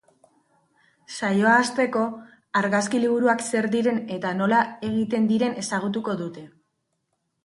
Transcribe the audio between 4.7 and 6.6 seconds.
egiten diren ezagutuko dute.